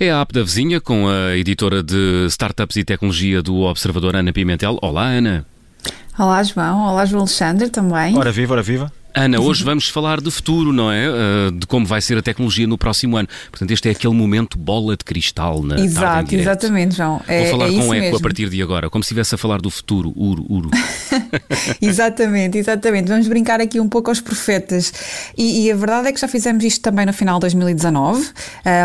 [0.00, 4.32] É a app da vizinha com a editora de startups e tecnologia do Observador Ana
[4.32, 4.76] Pimentel.
[4.82, 5.46] Olá, Ana.
[6.18, 6.88] Olá, João.
[6.88, 8.18] Olá, João Alexandre também.
[8.18, 8.92] Ora viva, ora viva.
[9.14, 11.08] Ana, hoje vamos falar de futuro, não é?
[11.08, 13.28] Uh, de como vai ser a tecnologia no próximo ano.
[13.50, 17.20] Portanto, este é aquele momento bola de cristal na Exato, exatamente, João.
[17.26, 18.16] É, Vou falar é com eco mesmo.
[18.16, 20.70] a partir de agora, como se estivesse a falar do futuro, uro, uro.
[21.82, 23.08] exatamente, exatamente.
[23.08, 24.92] Vamos brincar aqui um pouco aos profetas.
[25.36, 28.30] E, e, a verdade é que já fizemos isto também no final de 2019, uh,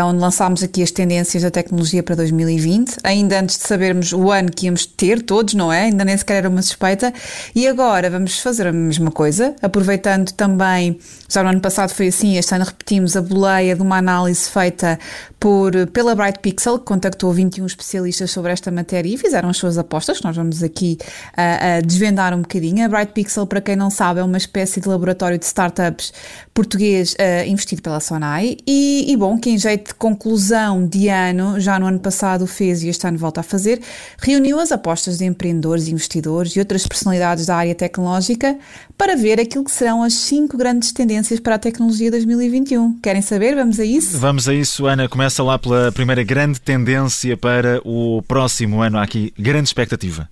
[0.06, 4.50] onde lançámos aqui as tendências da tecnologia para 2020, ainda antes de sabermos o ano
[4.50, 5.82] que íamos ter todos, não é?
[5.82, 7.12] Ainda nem sequer era uma suspeita.
[7.54, 10.98] E agora vamos fazer a mesma coisa, aproveitando também,
[11.28, 14.98] já no ano passado foi assim, este ano repetimos a boleia de uma análise feita
[15.38, 19.78] por, pela Bright Pixel, que contactou 21 especialistas sobre esta matéria e fizeram as suas
[19.78, 20.98] apostas, que nós vamos aqui
[21.84, 22.84] desvendar um bocadinho.
[22.84, 26.12] A Bright Pixel, para quem não sabe, é uma espécie de laboratório de startups
[26.54, 27.14] português
[27.46, 31.86] investido pela Sonai e, e, bom, que em jeito de conclusão de ano, já no
[31.86, 33.80] ano passado fez e este ano volta a fazer,
[34.18, 38.56] reuniu as apostas de empreendedores, investidores e outras personalidades da área tecnológica
[38.96, 42.98] para ver aquilo que serão as cinco grandes tendências para a tecnologia 2021.
[43.00, 43.54] Querem saber?
[43.54, 44.18] Vamos a isso?
[44.18, 45.08] Vamos a isso, Ana.
[45.08, 48.98] Começa lá pela primeira grande tendência para o próximo ano.
[48.98, 50.28] Há aqui grande expectativa.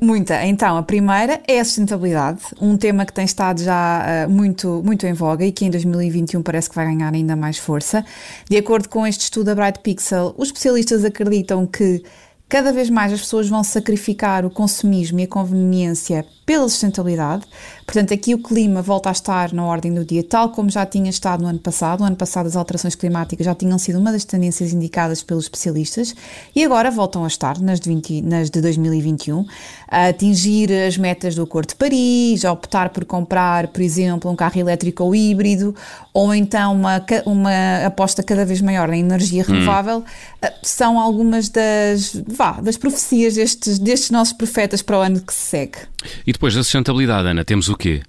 [0.00, 0.44] Muita.
[0.44, 5.06] Então, a primeira é a sustentabilidade, um tema que tem estado já uh, muito, muito
[5.06, 8.04] em voga e que em 2021 parece que vai ganhar ainda mais força.
[8.50, 12.02] De acordo com este estudo da Bright Pixel, os especialistas acreditam que
[12.54, 17.44] cada vez mais as pessoas vão sacrificar o consumismo e a conveniência pela sustentabilidade.
[17.86, 21.10] Portanto, aqui o clima volta a estar na ordem do dia, tal como já tinha
[21.10, 22.00] estado no ano passado.
[22.00, 26.14] No ano passado, as alterações climáticas já tinham sido uma das tendências indicadas pelos especialistas
[26.54, 29.44] e agora voltam a estar nas de, 20, nas de 2021,
[29.88, 34.36] a atingir as metas do Acordo de Paris, a optar por comprar, por exemplo, um
[34.36, 35.74] carro elétrico ou híbrido,
[36.12, 39.52] ou então uma, uma aposta cada vez maior na energia hum.
[39.52, 39.98] renovável.
[39.98, 40.48] Hum.
[40.62, 45.40] São algumas das, vá, das profecias destes, destes nossos profetas para o ano que se
[45.40, 45.93] segue.
[46.26, 48.02] E depois da sustentabilidade, Ana, temos o quê?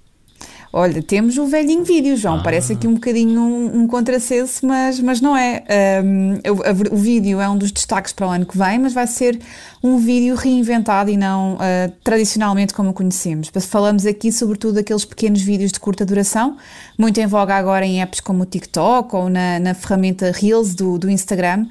[0.72, 2.38] Olha, temos o velhinho vídeo, João.
[2.38, 2.42] Ah.
[2.42, 5.62] Parece aqui um bocadinho um, um contrassenso, mas, mas não é.
[6.04, 9.06] Um, o, o, vídeo é um dos destaques para o ano que vem, mas vai
[9.06, 9.38] ser
[9.82, 13.50] um vídeo reinventado e não uh, tradicionalmente como o conhecemos.
[13.60, 16.56] Falamos aqui sobretudo daqueles pequenos vídeos de curta duração,
[16.98, 20.98] muito em voga agora em apps como o TikTok ou na, na ferramenta Reels do,
[20.98, 21.66] do Instagram.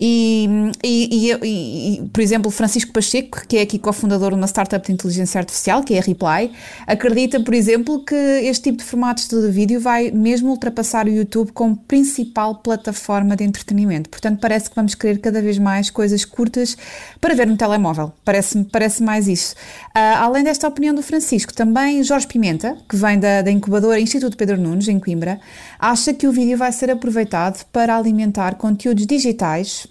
[0.00, 0.48] E,
[0.82, 4.92] e, e, e, por exemplo, Francisco Pacheco, que é aqui cofundador de uma startup de
[4.92, 6.50] inteligência artificial, que é a Reply,
[6.86, 11.52] acredita, por exemplo, que este tipo de formatos de vídeo vai mesmo ultrapassar o YouTube
[11.52, 14.10] como principal plataforma de entretenimento.
[14.10, 16.76] Portanto, parece que vamos querer cada vez mais coisas curtas
[17.20, 18.12] para ver no telemóvel.
[18.24, 19.54] Parece-me parece mais isso.
[19.94, 24.36] Uh, além desta opinião do Francisco, também Jorge Pimenta, que vem da, da incubadora Instituto
[24.36, 25.40] Pedro Nunes, em Coimbra,
[25.78, 29.86] acha que o vídeo vai ser aproveitado para alimentar conteúdos digitais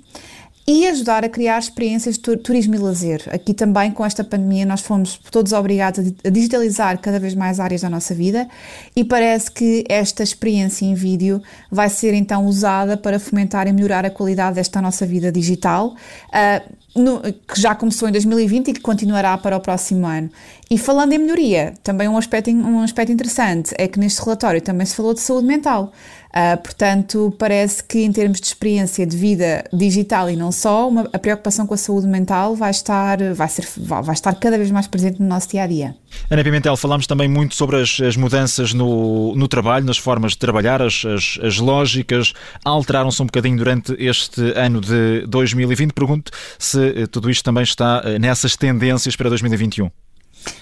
[0.69, 3.23] e ajudar a criar experiências de turismo e lazer.
[3.31, 7.81] Aqui também, com esta pandemia, nós fomos todos obrigados a digitalizar cada vez mais áreas
[7.81, 8.47] da nossa vida
[8.95, 11.41] e parece que esta experiência em vídeo
[11.71, 15.95] vai ser então usada para fomentar e melhorar a qualidade desta nossa vida digital.
[16.27, 20.29] Uh, no, que já começou em 2020 e que continuará para o próximo ano.
[20.71, 24.85] E falando em melhoria, também um aspecto, um aspecto interessante é que neste relatório também
[24.85, 25.91] se falou de saúde mental.
[26.29, 31.09] Uh, portanto, parece que em termos de experiência de vida digital e não só, uma,
[31.11, 34.85] a preocupação com a saúde mental vai estar, vai, ser, vai estar cada vez mais
[34.85, 35.95] presente no nosso dia a dia.
[36.29, 40.37] Ana Pimentel, falámos também muito sobre as, as mudanças no, no, trabalho, nas formas de
[40.37, 45.93] trabalhar, as, as, as lógicas alteraram-se um bocadinho durante este ano de 2020.
[45.93, 49.89] Pergunto se eh, tudo isto também está eh, nessas tendências para 2021.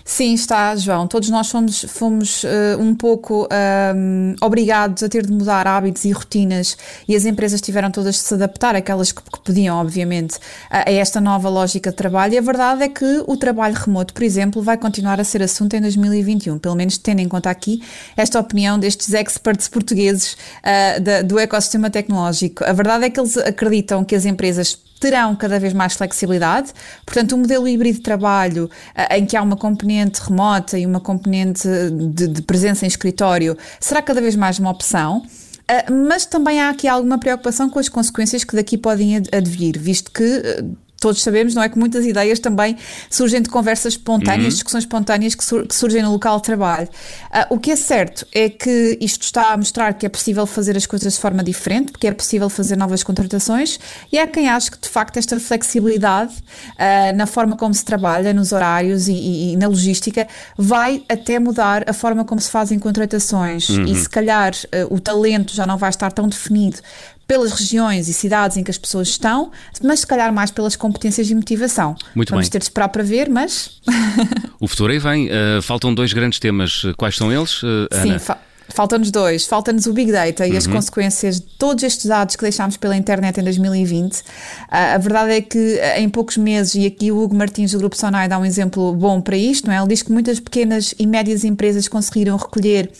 [0.03, 1.05] Sim, está, João.
[1.05, 2.47] Todos nós fomos, fomos uh,
[2.79, 3.47] um pouco
[3.95, 6.77] um, obrigados a ter de mudar hábitos e rotinas
[7.07, 10.39] e as empresas tiveram todas de se adaptar, aquelas que, que podiam, obviamente,
[10.69, 12.33] a, a, esta nova lógica de trabalho.
[12.33, 15.75] E a verdade é que o trabalho remoto, por exemplo, vai continuar a ser assunto
[15.75, 17.83] em 2021, pelo menos tendo em conta aqui
[18.15, 22.63] esta opinião destes experts portugueses uh, da, do ecossistema tecnológico.
[22.63, 26.71] A verdade é que eles acreditam que as empresas terão cada vez mais flexibilidade,
[27.05, 28.69] portanto, um modelo híbrido de trabalho
[29.11, 31.67] em que há uma componente remota e uma componente
[32.13, 35.23] de, de presença em escritório será cada vez mais uma opção.
[35.69, 40.09] Uh, mas também há aqui alguma preocupação com as consequências que daqui podem advir, visto
[40.09, 41.69] que uh, todos sabemos, não é?
[41.69, 42.77] Que muitas ideias também
[43.09, 44.49] surgem de conversas espontâneas, uhum.
[44.49, 46.87] discussões espontâneas que, sur que, surgem no local de trabalho.
[46.87, 50.75] Uh, o que é certo é que isto está a mostrar que é possível fazer
[50.75, 53.79] as coisas de forma diferente, porque é possível fazer novas contratações,
[54.11, 58.33] e há quem ache que de facto esta flexibilidade uh, na forma como se trabalha,
[58.33, 60.27] nos horários e, e, e, na logística,
[60.57, 63.69] vai até mudar a forma como se fazem contratações.
[63.69, 63.85] Uhum.
[63.85, 66.79] E se calhar uh, o talento já não vai estar tão definido
[67.27, 69.51] pelas regiões e cidades em que as pessoas estão,
[69.83, 71.95] mas se calhar mais pelas competências e motivação.
[72.15, 72.51] Muito Vamos bem.
[72.51, 73.81] ter de esperar para ver, mas.
[74.59, 75.27] o futuro aí vem.
[75.27, 76.83] Uh, faltam dois grandes temas.
[76.95, 77.87] Quais são eles, uh?
[78.01, 78.37] Sim, fa
[78.69, 79.45] Faltam-nos dois.
[79.45, 80.57] Falta-nos o Big Data e uhum.
[80.57, 84.19] as consequências de todos estes dados que deixámos pela internet em 2020.
[84.19, 84.23] Uh,
[84.69, 88.27] a verdade é que em poucos meses, e aqui o Hugo Martins do Grupo Sonai
[88.27, 89.77] dá um exemplo bom para isto, não é?
[89.77, 92.91] ele diz que muitas pequenas e médias empresas conseguiram recolher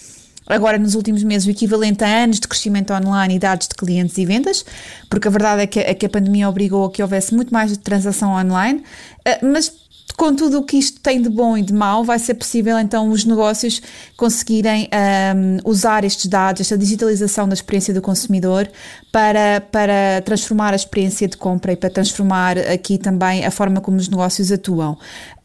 [0.48, 4.18] agora nos últimos meses o equivalente a anos de crescimento online e dados de clientes
[4.18, 4.66] e vendas,
[5.10, 7.76] porque a verdade é que, é que a pandemia obrigou a que houvesse muito mais
[7.78, 9.87] transação online, uh, mas
[10.18, 13.08] com tudo o que isto tem de bom e de mau, vai ser possível então
[13.10, 13.80] os negócios
[14.18, 18.68] conseguirem um, usar estes dados, esta digitalização da experiência do consumidor
[19.12, 23.98] para, para transformar a experiência de compra e para transformar aqui também a forma como
[23.98, 24.98] os negócios atuam.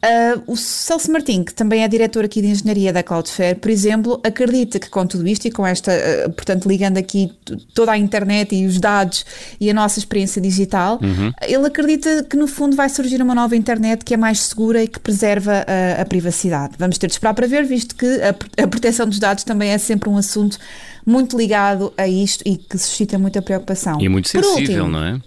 [0.03, 4.19] Uh, o Celso Martin, que também é diretor aqui de engenharia da Cloudflare, por exemplo,
[4.21, 7.31] acredita que com tudo isto e com esta, uh, portanto, ligando aqui
[7.73, 9.25] toda a internet e os dados
[9.61, 11.31] e a nossa experiência digital, uhum.
[11.41, 14.87] ele acredita que no fundo vai surgir uma nova internet que é mais segura e
[14.87, 16.73] que preserva a, a privacidade.
[16.77, 19.77] Vamos ter de esperar para ver, visto que a, a proteção dos dados também é
[19.77, 20.57] sempre um assunto
[21.05, 23.99] muito ligado a isto e que suscita muita preocupação.
[24.01, 25.21] E é muito sensível, último, não é?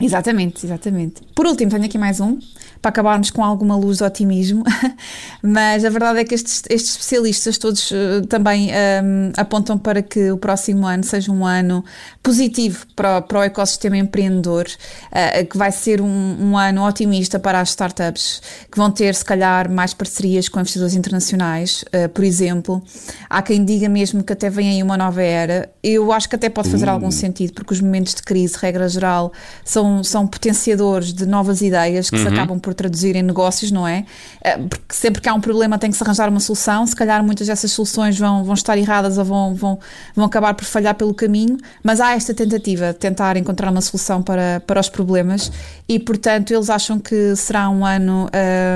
[0.00, 1.22] Exatamente, exatamente.
[1.34, 2.38] Por último, tenho aqui mais um
[2.82, 4.64] para acabarmos com alguma luz de otimismo,
[5.40, 10.02] mas a verdade é que estes, estes especialistas todos uh, também um, ehm, apontam para
[10.02, 11.84] que o próximo ano seja um ano
[12.20, 17.60] positivo para, para o ecossistema empreendedor, uh, que vai ser um, um, ano otimista para
[17.60, 22.82] as startups, que vão ter, se calhar, mais parcerias com investidores internacionais, uh, por exemplo.
[23.30, 25.70] Há quem diga mesmo que até vem aí uma nova era.
[25.84, 27.12] Eu acho que até pode fazer algum uh.
[27.12, 29.32] sentido, porque os momentos de crise, regra geral,
[29.64, 32.22] são, são potenciadores de novas ideias que uhum.
[32.22, 34.04] se acabam por por traduzir em negócios, não é?
[34.42, 37.22] Eh, porque sempre que há um problema tem que se arranjar uma solução, se calhar
[37.22, 39.78] muitas dessas soluções vão, vão estar erradas ou vão, vão,
[40.14, 44.22] vão acabar por falhar pelo caminho, mas há esta tentativa de tentar encontrar uma solução
[44.22, 45.52] para, para os problemas
[45.88, 48.28] e, portanto, eles acham que será um ano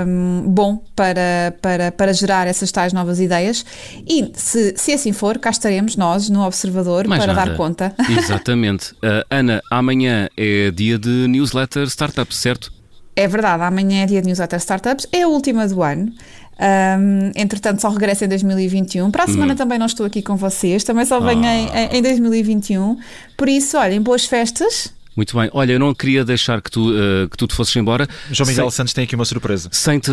[0.06, 3.64] um, bom para, para, para gerar essas tais novas ideias
[4.06, 7.50] e, se, se assim for, cá estaremos nós no Observador Mais para nada.
[7.50, 7.94] dar conta.
[8.08, 8.92] Exatamente.
[8.94, 12.75] Uh, Ana, amanhã é dia de newsletter Startups, certo?
[13.18, 16.12] É verdade, amanhã é dia de Newsletter Startups, é a última do ano.
[16.60, 19.10] Um, entretanto, só regresso em 2021.
[19.10, 19.56] Para a semana hum.
[19.56, 21.94] também não estou aqui com vocês, também só venho ah.
[21.94, 22.98] em, em 2021.
[23.34, 24.92] Por isso, olhem, boas festas.
[25.16, 25.48] Muito bem.
[25.54, 28.06] Olha, eu não queria deixar que tu, uh, que tu te fosses embora.
[28.30, 29.70] João Miguel sem, Santos tem aqui uma surpresa.
[29.72, 30.10] Sem te,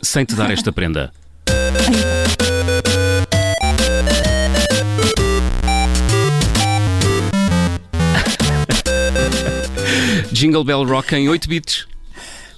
[0.00, 1.12] sem te dar esta prenda.
[10.32, 11.95] Jingle Bell Rock em 8 bits.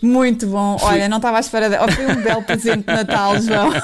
[0.00, 0.76] Muito bom.
[0.80, 1.68] Olha, não estava à espera.
[1.68, 1.76] De...
[1.76, 3.68] Oh, foi um belo presente de Natal, João.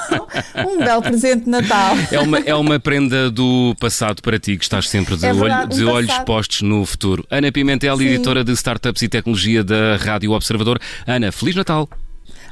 [0.55, 1.95] Um belo presente de Natal.
[2.11, 5.73] É uma, é uma prenda do passado para ti, que estás sempre de, é verdade,
[5.73, 7.25] olho, de um olhos postos no futuro.
[7.29, 8.05] Ana Pimentel, Sim.
[8.05, 10.79] editora de Startups e Tecnologia da Rádio Observador.
[11.05, 11.89] Ana, Feliz Natal.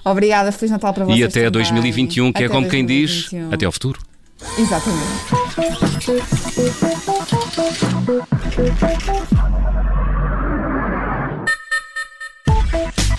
[0.04, 1.20] Obrigada, Feliz Natal para vocês.
[1.20, 1.52] E até também.
[1.52, 2.70] 2021, que é até é como 2021.
[2.70, 4.02] quem diz, até ao futuro.
[4.58, 5.14] Exatamente.